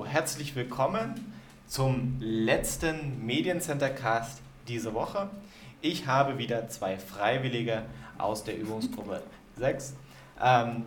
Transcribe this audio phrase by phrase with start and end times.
[0.00, 1.34] Hallo, herzlich willkommen
[1.66, 5.28] zum letzten Mediencenter-Cast diese Woche.
[5.82, 7.82] Ich habe wieder zwei Freiwillige
[8.16, 9.22] aus der Übungsgruppe
[9.58, 9.94] 6.
[10.42, 10.86] Ähm,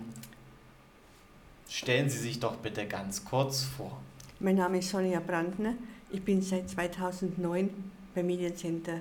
[1.69, 4.01] stellen Sie sich doch bitte ganz kurz vor.
[4.39, 5.73] Mein Name ist Sonja Brandner.
[6.09, 7.69] Ich bin seit 2009
[8.15, 8.95] beim Mediencenter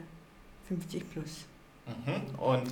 [0.68, 1.46] 50 Plus.
[1.86, 2.38] Mhm.
[2.38, 2.64] Und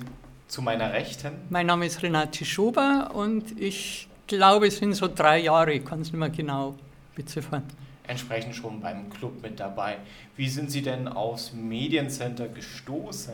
[0.47, 1.33] zu meiner Rechten?
[1.49, 6.01] Mein Name ist Renate Schober und ich glaube, es sind so drei Jahre, ich kann
[6.01, 6.75] es nicht mehr genau
[7.15, 7.63] beziffern.
[8.07, 9.97] Entsprechend schon beim Club mit dabei.
[10.35, 13.33] Wie sind Sie denn aufs Mediencenter gestoßen?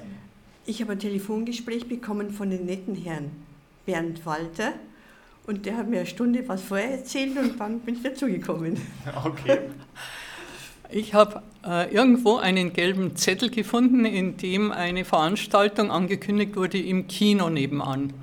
[0.66, 3.31] Ich habe ein Telefongespräch bekommen von den netten Herrn
[3.86, 4.73] Bernd Walter
[5.45, 8.77] und der hat mir eine Stunde was vorher erzählt und dann bin ich dazugekommen.
[9.23, 9.59] Okay.
[10.89, 17.08] Ich habe äh, irgendwo einen gelben Zettel gefunden, in dem eine Veranstaltung angekündigt wurde im
[17.08, 18.14] Kino nebenan.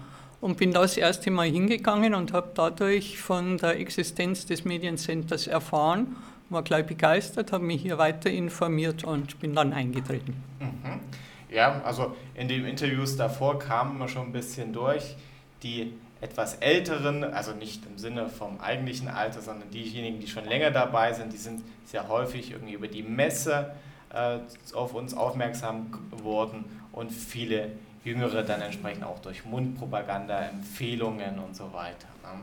[0.45, 5.47] Und bin da das erste Mal hingegangen und habe dadurch von der Existenz des Mediencenters
[5.47, 6.17] erfahren,
[6.51, 10.37] war gleich begeistert, habe mich hier weiter informiert und bin dann eingetreten.
[10.61, 11.01] Mhm.
[11.49, 15.17] Ja, also in den Interviews davor kamen wir schon ein bisschen durch.
[15.63, 20.71] Die etwas älteren, also nicht im Sinne vom eigentlichen Alter, sondern diejenigen, die schon länger
[20.71, 23.75] dabei sind, die sind sehr häufig irgendwie über die Messe
[24.13, 24.41] äh,
[24.75, 27.71] auf uns aufmerksam geworden und viele
[28.05, 32.09] Jüngere dann entsprechend auch durch Mundpropaganda, Empfehlungen und so weiter.
[32.23, 32.41] Ne?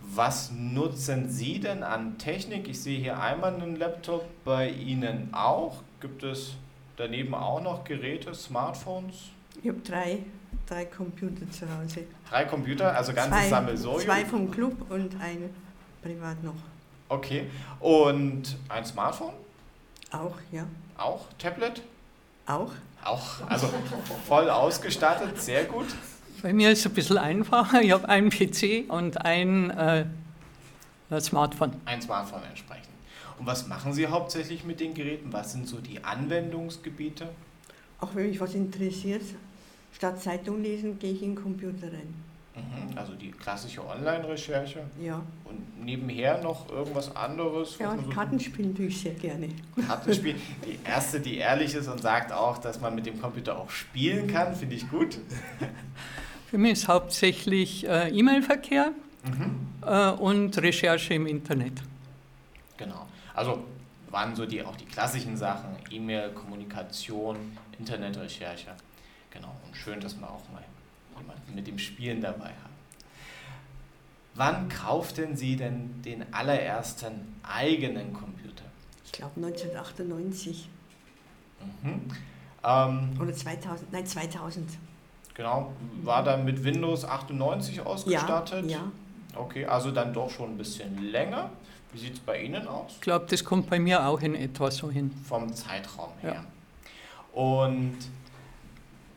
[0.00, 2.68] Was nutzen Sie denn an Technik?
[2.68, 5.82] Ich sehe hier einmal einen Laptop, bei Ihnen auch.
[6.00, 6.54] Gibt es
[6.96, 9.30] daneben auch noch Geräte, Smartphones?
[9.62, 10.18] Ich habe drei
[10.66, 12.04] drei Computer zu Hause.
[12.28, 14.00] Drei Computer, also ganzes zwei, Sammelsurium?
[14.00, 15.50] Zwei vom Club und ein
[16.02, 16.54] privat noch.
[17.08, 17.44] Okay.
[17.80, 19.34] Und ein Smartphone?
[20.10, 20.66] Auch, ja.
[20.96, 21.26] Auch?
[21.38, 21.82] Tablet?
[22.46, 22.72] Auch.
[23.04, 23.68] Auch, also
[24.26, 25.86] voll ausgestattet, sehr gut.
[26.42, 27.82] Bei mir ist es ein bisschen einfacher.
[27.82, 30.04] Ich habe einen PC und ein äh,
[31.20, 31.72] Smartphone.
[31.84, 32.88] Ein Smartphone entsprechend.
[33.38, 35.32] Und was machen Sie hauptsächlich mit den Geräten?
[35.32, 37.28] Was sind so die Anwendungsgebiete?
[38.00, 39.22] Auch wenn mich was interessiert,
[39.92, 42.14] statt Zeitung lesen, gehe ich in den Computer rein.
[42.54, 44.80] Mhm, also die klassische Online-Recherche.
[45.00, 45.22] Ja.
[45.44, 47.78] Und nebenher noch irgendwas anderes?
[47.78, 49.48] Ja, und so Kartenspielen tue ich sehr gerne.
[49.86, 50.40] Kartenspielen.
[50.66, 54.26] Die erste, die ehrlich ist und sagt auch, dass man mit dem Computer auch spielen
[54.26, 55.18] kann, finde ich gut.
[56.50, 58.92] Für mich ist hauptsächlich äh, E-Mail-Verkehr
[59.24, 59.68] mhm.
[59.86, 61.80] äh, und Recherche im Internet.
[62.76, 63.06] Genau.
[63.32, 63.64] Also
[64.10, 68.72] waren so die auch die klassischen Sachen, E-Mail, Kommunikation, Internetrecherche.
[69.30, 70.62] Genau, und schön, dass wir auch mal
[71.18, 72.72] jemanden mit dem Spielen dabei haben.
[74.34, 78.64] Wann kauften Sie denn den allerersten eigenen Computer?
[79.04, 80.68] Ich glaube 1998.
[81.82, 82.00] Mhm.
[82.64, 84.70] Ähm, Oder 2000, nein 2000.
[85.34, 88.70] Genau, war dann mit Windows 98 ausgestattet?
[88.70, 88.92] Ja, ja.
[89.34, 91.50] Okay, also dann doch schon ein bisschen länger.
[91.92, 92.92] Wie sieht es bei Ihnen aus?
[92.94, 95.10] Ich glaube, das kommt bei mir auch in etwa so hin.
[95.26, 96.44] Vom Zeitraum her.
[97.34, 97.40] Ja.
[97.40, 97.96] Und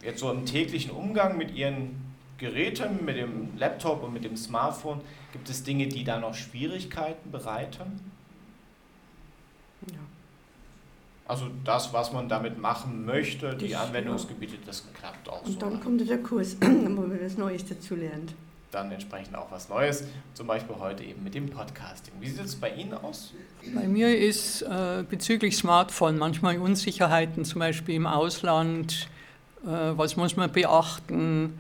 [0.06, 2.06] jetzt so im täglichen Umgang mit Ihren
[2.38, 5.02] Geräten, mit dem Laptop und mit dem Smartphone,
[5.32, 8.00] gibt es Dinge, die da noch Schwierigkeiten bereiten?
[9.90, 9.98] Ja.
[11.28, 15.54] Also das, was man damit machen möchte, die Anwendungsgebiete, das klappt auch und so.
[15.54, 15.80] Und dann ne?
[15.80, 18.36] kommt der Kurs, wo man das Neues dazu lernt.
[18.72, 22.14] Dann entsprechend auch was Neues, zum Beispiel heute eben mit dem Podcasting.
[22.20, 23.34] Wie sieht es bei Ihnen aus?
[23.74, 29.15] Bei mir ist äh, bezüglich Smartphone manchmal Unsicherheiten, zum Beispiel im Ausland äh,
[29.66, 31.60] was muss man beachten,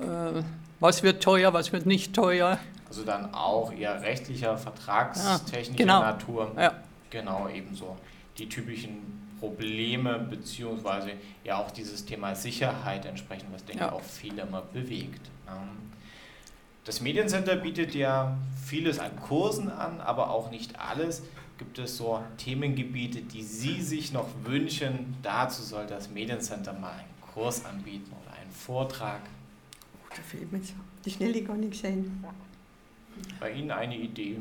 [0.00, 0.42] äh,
[0.80, 2.58] was wird teuer, was wird nicht teuer.
[2.88, 6.00] Also dann auch eher rechtlicher, vertragstechnischer ja, genau.
[6.00, 6.52] Natur.
[6.56, 6.74] Ja.
[7.10, 7.96] Genau, ebenso.
[8.38, 11.12] Die typischen Probleme, beziehungsweise
[11.44, 15.30] ja auch dieses Thema Sicherheit entsprechend, was denke ich auch viele immer bewegt.
[16.84, 21.22] Das Mediencenter bietet ja vieles an Kursen an, aber auch nicht alles.
[21.58, 25.16] Gibt es so Themengebiete, die Sie sich noch wünschen?
[25.22, 29.20] Dazu soll das Mediencenter mal ein Kurs anbieten oder einen Vortrag?
[29.94, 30.72] Oh, da fehlt mir so
[31.04, 32.24] die Schnelle gar nicht sein.
[33.38, 34.38] Bei Ihnen eine Idee?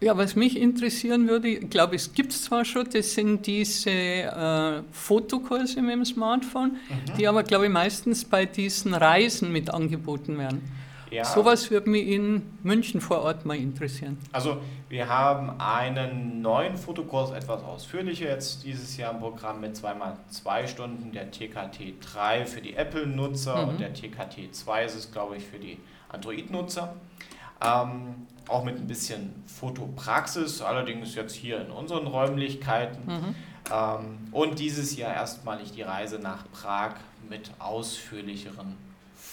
[0.00, 3.90] Ja, was mich interessieren würde, ich glaube, es gibt es zwar schon, das sind diese
[3.90, 7.16] äh, Fotokurse mit dem Smartphone, mhm.
[7.16, 10.60] die aber, glaube ich, meistens bei diesen Reisen mit angeboten werden.
[11.10, 11.24] Ja.
[11.24, 14.18] Sowas würde mich in München vor Ort mal interessieren.
[14.32, 14.58] Also
[14.88, 20.66] wir haben einen neuen Fotokurs, etwas ausführlicher jetzt dieses Jahr im Programm mit zweimal zwei
[20.66, 23.68] Stunden, der TKT 3 für die Apple-Nutzer mhm.
[23.68, 25.78] und der TKT 2 ist es, glaube ich, für die
[26.08, 26.94] Android-Nutzer.
[27.62, 33.06] Ähm, auch mit ein bisschen Fotopraxis, allerdings jetzt hier in unseren Räumlichkeiten.
[33.06, 33.34] Mhm.
[33.72, 36.94] Ähm, und dieses Jahr erstmalig die Reise nach Prag
[37.28, 38.76] mit ausführlicheren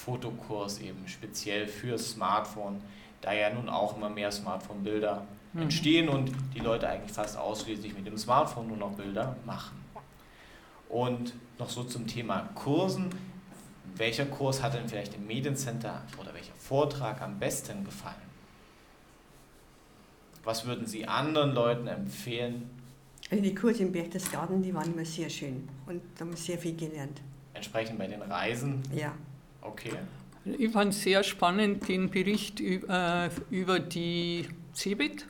[0.06, 2.82] Fotokurs eben speziell für Smartphone,
[3.22, 5.62] da ja nun auch immer mehr Smartphone-Bilder mhm.
[5.62, 9.80] entstehen und die Leute eigentlich fast ausschließlich mit dem Smartphone nur noch Bilder machen.
[10.90, 13.10] Und noch so zum Thema Kursen.
[13.96, 18.16] Welcher Kurs hat denn vielleicht im Mediencenter oder welcher Vortrag am besten gefallen?
[20.44, 22.70] Was würden Sie anderen Leuten empfehlen?
[23.30, 26.58] Also die Kurse im Berchtesgaden, die waren immer sehr schön und da haben wir sehr
[26.58, 27.22] viel gelernt.
[27.54, 28.82] Entsprechend bei den Reisen?
[28.94, 29.14] Ja.
[29.62, 29.94] Okay.
[30.44, 35.28] Ich fand sehr spannend den Bericht über, äh, über die CeBIT.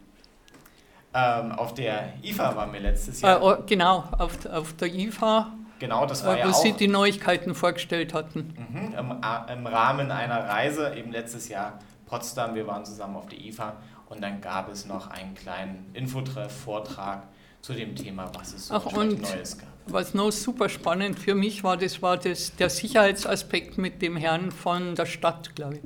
[1.14, 3.42] Ähm, auf der IFA waren wir letztes Jahr.
[3.42, 5.52] Äh, oh, genau, auf, auf der IFA.
[5.80, 6.62] Genau, das war äh, ja wo auch.
[6.62, 8.54] Sie die Neuigkeiten vorgestellt hatten.
[8.56, 13.40] Mhm, im, im, Rahmen einer Reise, eben letztes Jahr Potsdam, wir waren zusammen auf der
[13.40, 13.76] IFA
[14.08, 17.24] und dann gab es noch einen kleinen Infotreff, Vortrag
[17.62, 19.70] zu dem Thema, was es so Ach, und Neues gab.
[19.88, 24.52] Was noch super spannend für mich war, das war das, der Sicherheitsaspekt mit dem Herrn
[24.52, 25.82] von der Stadt, glaube ich.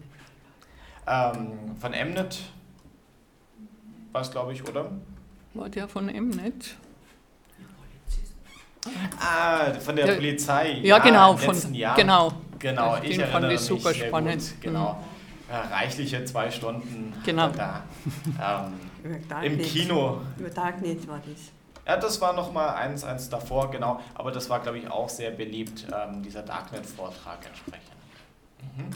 [1.07, 2.39] Ähm, von Emnet
[4.11, 4.91] war es, glaube ich, oder?
[5.53, 6.75] War der von Emnet?
[9.19, 10.73] Ah, von der, der Polizei.
[10.73, 11.37] Ja, ja genau.
[11.37, 11.95] Von, Jahr.
[11.95, 12.33] Genau.
[12.59, 14.41] Genau, ich erinnere fand ich super mich spannend.
[14.41, 14.61] Gut.
[14.61, 14.93] Genau.
[14.93, 15.73] Mhm.
[15.73, 17.49] Reichliche zwei Stunden genau.
[17.49, 17.83] da.
[19.03, 20.21] Ähm, Im Kino.
[20.39, 21.51] Über Darknet war das.
[21.85, 23.99] Ja, das war noch mal eins, eins davor, genau.
[24.15, 27.95] Aber das war, glaube ich, auch sehr beliebt, ähm, dieser Darknet-Vortrag entsprechend.
[28.75, 28.89] Mhm.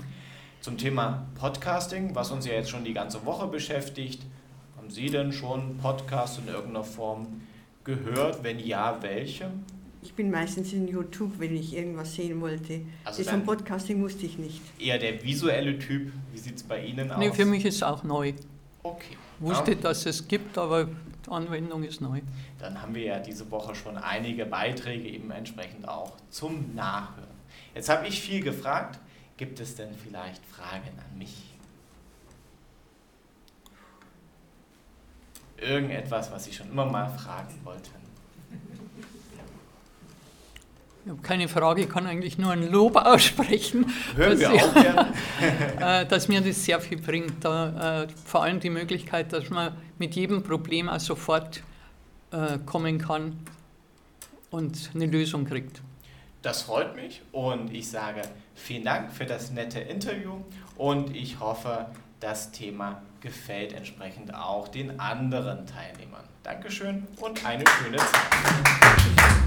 [0.62, 4.24] Zum Thema Podcasting, was uns ja jetzt schon die ganze Woche beschäftigt.
[4.76, 7.42] Haben Sie denn schon Podcasts in irgendeiner Form
[7.84, 8.44] gehört?
[8.44, 9.52] Wenn ja, welche?
[10.02, 12.82] Ich bin meistens in YouTube, wenn ich irgendwas sehen wollte.
[13.04, 14.62] Also das vom Podcasting musste ich nicht.
[14.80, 16.12] Eher der visuelle Typ.
[16.32, 17.20] Wie sieht es bei Ihnen aus?
[17.20, 18.34] Nee, für mich ist es auch neu.
[18.84, 19.18] Okay.
[19.40, 19.78] Wusste, ja.
[19.78, 22.22] dass es gibt, aber die Anwendung ist neu.
[22.60, 27.28] Dann haben wir ja diese Woche schon einige Beiträge eben entsprechend auch zum Nachhören.
[27.76, 29.00] Jetzt habe ich viel gefragt.
[29.38, 31.54] Gibt es denn vielleicht Fragen an mich?
[35.58, 38.00] Irgendetwas, was Sie schon immer mal fragen wollten?
[41.06, 43.86] Ich habe keine Frage, ich kann eigentlich nur ein Lob aussprechen.
[44.16, 45.14] Hören wir auch gerne.
[45.80, 47.44] Äh, dass mir das sehr viel bringt.
[47.44, 51.64] Da, äh, vor allem die Möglichkeit, dass man mit jedem Problem auch sofort
[52.32, 53.40] äh, kommen kann
[54.52, 55.82] und eine Lösung kriegt.
[56.42, 58.22] Das freut mich und ich sage
[58.56, 60.34] vielen Dank für das nette Interview
[60.78, 61.88] und ich hoffe,
[62.20, 66.24] das Thema gefällt entsprechend auch den anderen Teilnehmern.
[66.44, 69.39] Dankeschön und eine schöne Zeit.